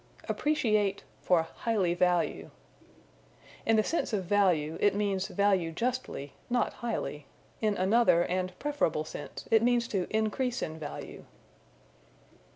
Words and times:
Appreciate 0.27 1.03
for 1.21 1.43
Highly 1.43 1.93
Value. 1.93 2.49
In 3.67 3.75
the 3.75 3.83
sense 3.83 4.13
of 4.13 4.23
value, 4.25 4.79
it 4.81 4.95
means 4.95 5.27
value 5.27 5.71
justly, 5.71 6.33
not 6.49 6.73
highly. 6.73 7.27
In 7.61 7.77
another 7.77 8.23
and 8.23 8.57
preferable 8.57 9.05
sense 9.05 9.47
it 9.51 9.61
means 9.61 9.87
to 9.89 10.07
increase 10.09 10.63
in 10.63 10.79
value. 10.79 11.25